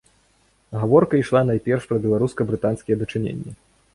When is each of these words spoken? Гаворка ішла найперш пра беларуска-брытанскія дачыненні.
Гаворка 0.79 1.19
ішла 1.23 1.43
найперш 1.49 1.83
пра 1.91 1.97
беларуска-брытанскія 2.05 2.95
дачыненні. 3.03 3.51